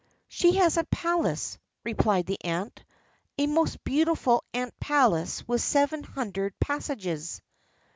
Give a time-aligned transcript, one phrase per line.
[0.27, 2.83] "She has a palace," replied the ant,
[3.37, 7.39] "a most beautiful ant palace with seven hundred passages."